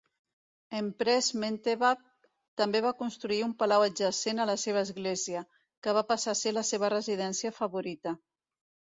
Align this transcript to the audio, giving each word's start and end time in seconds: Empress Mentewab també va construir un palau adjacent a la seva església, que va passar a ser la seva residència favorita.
Empress 0.77 1.27
Mentewab 1.41 1.99
també 2.61 2.79
va 2.85 2.93
construir 3.01 3.37
un 3.47 3.53
palau 3.59 3.85
adjacent 3.87 4.41
a 4.45 4.47
la 4.51 4.55
seva 4.61 4.81
església, 4.87 5.43
que 5.87 5.95
va 5.99 6.03
passar 6.13 6.31
a 6.33 6.39
ser 6.39 6.55
la 6.59 6.63
seva 6.71 6.89
residència 6.95 7.53
favorita. 7.59 8.15